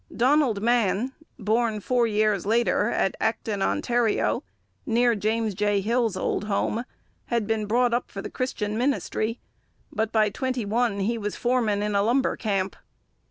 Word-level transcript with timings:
Donald 0.17 0.63
Mann, 0.63 1.11
born 1.37 1.79
four 1.79 2.07
years 2.07 2.43
later 2.43 2.89
at 2.89 3.15
Acton, 3.21 3.61
Ontario, 3.61 4.43
near 4.83 5.13
James 5.13 5.53
J. 5.53 5.79
Hill's 5.79 6.17
old 6.17 6.45
home, 6.45 6.85
had 7.25 7.45
been 7.45 7.67
brought 7.67 7.93
up 7.93 8.09
for 8.09 8.19
the 8.23 8.31
Christian 8.31 8.75
ministry, 8.79 9.39
but 9.91 10.11
by 10.11 10.31
twenty 10.31 10.65
one 10.65 11.01
he 11.01 11.19
was 11.19 11.35
foreman 11.35 11.83
in 11.83 11.93
a 11.93 12.01
lumber 12.01 12.35
camp. 12.35 12.75